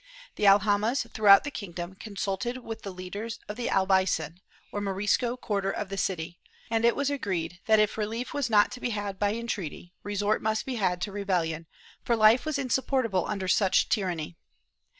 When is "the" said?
0.35-0.47, 1.43-1.51, 2.81-2.91, 3.55-3.69, 5.89-5.95